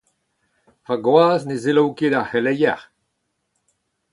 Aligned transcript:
Ma 0.85 0.95
gwaz 1.05 1.41
ne 1.45 1.55
selaou 1.63 1.91
ket 1.97 2.13
ar 2.19 2.27
c’heleier. 2.29 2.81